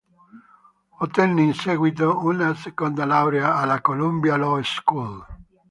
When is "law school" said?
4.35-5.23